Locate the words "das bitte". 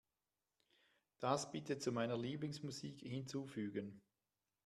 1.19-1.77